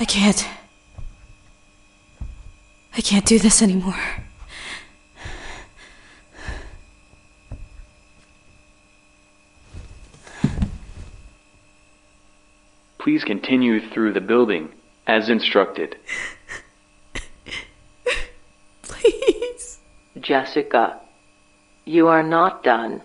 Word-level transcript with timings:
I 0.00 0.04
can't. 0.04 0.46
I 2.96 3.00
can't 3.00 3.26
do 3.26 3.38
this 3.38 3.62
anymore. 3.62 3.96
Please 12.98 13.24
continue 13.24 13.80
through 13.88 14.12
the 14.12 14.20
building 14.20 14.68
as 15.06 15.28
instructed. 15.28 15.96
Please. 18.82 19.78
Jessica, 20.20 21.00
you 21.84 22.06
are 22.08 22.22
not 22.22 22.62
done. 22.62 23.02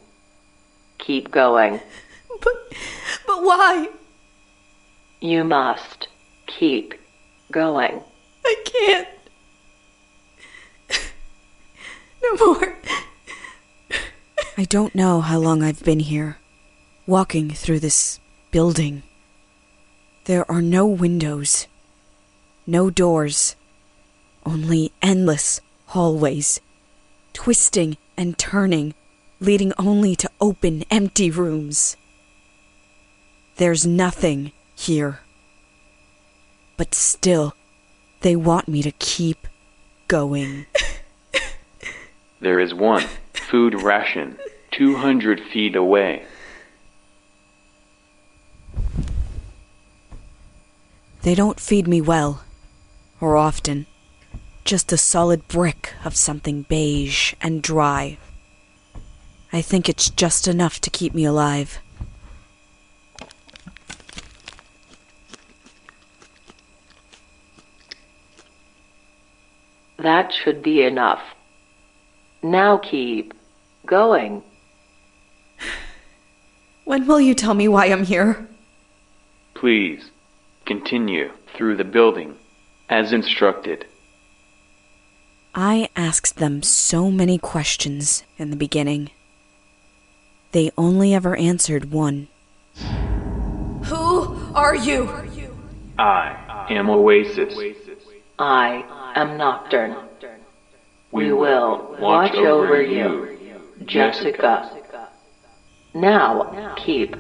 Keep 0.98 1.32
going. 1.32 1.80
But 2.42 2.54
but 3.26 3.44
why? 3.44 3.90
You 5.22 5.44
must 5.44 6.03
keep 6.58 6.94
going. 7.52 8.02
I 8.46 8.56
can't. 8.66 9.08
No 12.24 12.48
more. 12.48 12.78
I 14.58 14.64
don't 14.66 14.96
know 14.96 15.22
how 15.22 15.40
long 15.40 15.62
I've 15.64 15.84
been 15.84 16.00
here, 16.00 16.38
walking 17.06 17.50
through 17.50 17.80
this 17.80 18.20
building. 18.52 19.04
There 20.26 20.50
are 20.50 20.62
no 20.62 20.88
windows, 20.88 21.68
no 22.66 22.90
doors, 22.90 23.56
only 24.46 24.94
endless 25.02 25.60
hallways, 25.88 26.62
twisting 27.34 27.98
and 28.16 28.38
turning, 28.38 28.94
leading 29.40 29.74
only 29.78 30.16
to 30.16 30.30
open, 30.40 30.86
empty 30.90 31.30
rooms. 31.30 31.98
There's 33.58 33.86
nothing 33.86 34.54
here. 34.76 35.20
But 36.78 36.96
still, 36.96 37.54
they 38.22 38.36
want 38.36 38.68
me 38.68 38.82
to 38.82 38.92
keep 38.92 39.48
going. 40.08 40.66
There 42.40 42.60
is 42.60 42.74
one 42.74 43.06
food 43.34 43.82
ration 43.82 44.38
200 44.72 45.40
feet 45.40 45.76
away. 45.76 46.26
They 51.22 51.36
don't 51.36 51.60
feed 51.60 51.88
me 51.88 52.02
well, 52.02 52.44
or 53.22 53.38
often. 53.38 53.86
Just 54.66 54.92
a 54.92 54.98
solid 54.98 55.48
brick 55.48 55.94
of 56.04 56.18
something 56.18 56.64
beige 56.64 57.34
and 57.40 57.62
dry. 57.62 58.18
I 59.54 59.62
think 59.62 59.88
it's 59.88 60.10
just 60.10 60.48
enough 60.48 60.82
to 60.82 60.90
keep 60.90 61.14
me 61.14 61.24
alive. 61.24 61.80
That 70.04 70.34
should 70.34 70.62
be 70.62 70.84
enough. 70.84 71.22
Now 72.44 72.78
keep 72.78 73.34
going. 73.86 74.44
When 76.86 77.08
will 77.08 77.22
you 77.22 77.34
tell 77.34 77.54
me 77.54 77.70
why 77.70 77.86
I'm 77.86 78.04
here? 78.04 78.46
Please 79.54 80.12
continue 80.66 81.32
through 81.56 81.78
the 81.78 81.86
building 81.86 82.36
as 82.90 83.14
instructed. 83.14 83.86
I 85.56 85.88
asked 85.96 86.40
them 86.40 86.62
so 86.62 87.10
many 87.10 87.38
questions 87.38 88.26
in 88.38 88.50
the 88.50 88.58
beginning. 88.58 89.12
They 90.52 90.72
only 90.78 91.14
ever 91.14 91.38
answered 91.38 91.90
one. 91.92 92.28
Who 93.86 94.54
are 94.54 94.76
you? 94.76 95.10
I 95.98 96.68
am 96.70 96.90
Oasis. 96.90 97.56
I 98.38 98.84
am 99.16 99.38
Nocturn. 99.38 99.96
We 101.12 101.32
will 101.32 101.96
watch 102.00 102.34
over 102.36 102.82
you, 102.82 103.38
Jessica. 103.86 104.70
Now 105.94 106.74
keep 106.76 107.16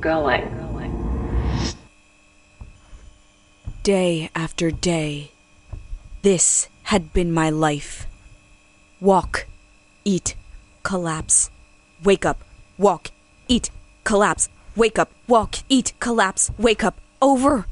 going. 0.00 0.54
Day 3.82 4.30
after 4.34 4.70
day, 4.70 5.32
this 6.22 6.68
had 6.84 7.12
been 7.12 7.32
my 7.32 7.50
life. 7.50 8.06
Walk, 9.00 9.46
eat, 10.04 10.36
collapse, 10.82 11.50
wake 12.04 12.24
up, 12.26 12.38
walk, 12.76 13.10
eat, 13.48 13.70
collapse, 14.04 14.48
wake 14.76 14.98
up, 14.98 15.10
walk, 15.26 15.56
eat, 15.68 15.92
collapse, 16.00 16.50
wake 16.58 16.84
up, 16.84 17.00
over 17.20 17.66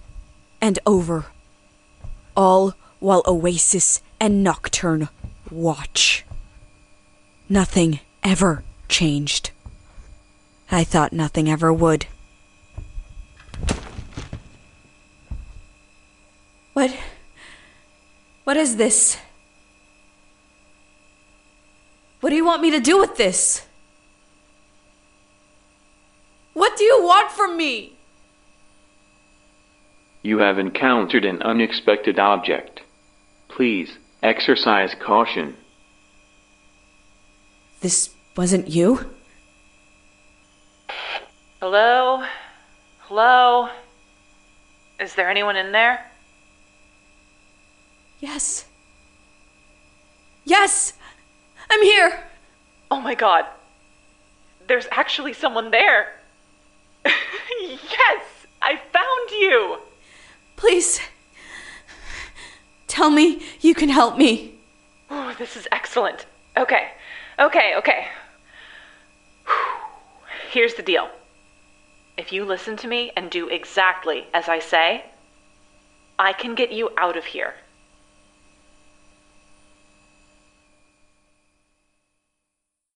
and 0.60 0.78
over. 0.87 1.26
All 2.37 2.75
while 2.98 3.22
Oasis 3.26 4.02
and 4.20 4.42
Nocturn 4.42 5.08
watch. 5.50 6.24
Nothing 7.48 8.00
ever 8.22 8.64
changed. 8.88 9.50
I 10.70 10.84
thought 10.84 11.12
nothing 11.12 11.48
ever 11.48 11.72
would. 11.72 12.06
What? 16.72 16.94
What 18.44 18.56
is 18.56 18.76
this? 18.76 19.18
What 22.20 22.30
do 22.30 22.36
you 22.36 22.44
want 22.44 22.62
me 22.62 22.70
to 22.72 22.80
do 22.80 22.98
with 22.98 23.16
this? 23.16 23.64
What 26.54 26.76
do 26.76 26.84
you 26.84 27.02
want 27.02 27.30
from 27.30 27.56
me? 27.56 27.96
You 30.22 30.38
have 30.38 30.58
encountered 30.58 31.24
an 31.24 31.40
unexpected 31.42 32.18
object. 32.18 32.80
Please 33.56 33.97
exercise 34.22 34.94
caution. 35.00 35.56
This 37.81 38.11
wasn't 38.37 38.69
you? 38.69 39.15
Hello? 41.62 42.22
Hello? 43.05 43.71
Is 45.00 45.15
there 45.15 45.31
anyone 45.31 45.56
in 45.56 45.72
there? 45.72 46.05
Yes. 48.21 48.67
Yes! 50.44 50.93
I'm 51.71 51.83
here! 51.83 52.25
Oh 52.91 53.00
my 53.00 53.15
god. 53.15 53.47
There's 54.67 54.87
actually 54.91 55.33
someone 55.33 55.71
there. 55.71 56.12
yes! 57.06 58.23
I 58.61 58.77
found 58.93 59.31
you! 59.31 59.78
Please. 60.56 61.00
Tell 62.96 63.10
me 63.10 63.42
you 63.60 63.74
can 63.74 63.90
help 63.90 64.16
me. 64.16 64.54
Oh, 65.10 65.34
this 65.38 65.54
is 65.54 65.68
excellent. 65.70 66.24
Okay, 66.56 66.92
okay, 67.38 67.74
okay. 67.76 68.08
Here's 70.50 70.72
the 70.76 70.82
deal. 70.82 71.10
If 72.16 72.32
you 72.32 72.46
listen 72.46 72.74
to 72.78 72.88
me 72.88 73.12
and 73.14 73.30
do 73.30 73.48
exactly 73.48 74.28
as 74.32 74.48
I 74.48 74.60
say, 74.60 75.04
I 76.18 76.32
can 76.32 76.54
get 76.54 76.72
you 76.72 76.88
out 76.96 77.18
of 77.18 77.26
here. 77.26 77.56